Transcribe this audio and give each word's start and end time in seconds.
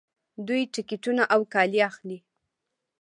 دوی 0.47 0.61
ټکټونه 0.73 1.23
او 1.33 1.41
کالي 1.53 1.79
اخلي. 1.89 2.19